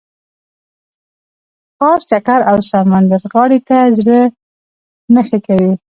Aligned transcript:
ښار 1.77 1.99
چکر 2.09 2.39
او 2.51 2.57
سمندرغاړې 2.71 3.59
ته 3.67 3.77
زړه 3.97 4.19
نه 5.13 5.21
ښه 5.27 5.37
کوي. 5.45 5.73